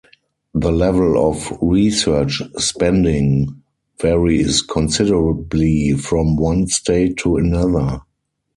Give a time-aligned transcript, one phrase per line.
[0.55, 3.61] The level of research spending
[4.01, 8.01] varies considerably from one state to another.